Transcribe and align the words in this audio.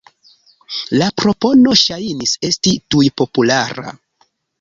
La 1.01 1.09
propono 1.21 1.75
ŝajnis 1.81 2.33
esti 2.49 2.73
tuj 2.95 3.11
populara. 3.23 3.93